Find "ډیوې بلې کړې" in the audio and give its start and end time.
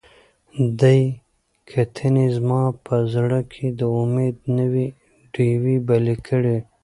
5.33-6.57